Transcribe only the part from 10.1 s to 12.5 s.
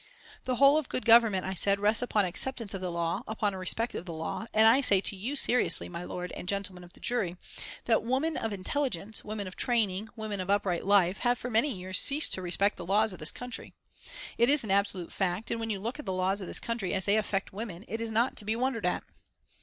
women of upright life, have for many years ceased to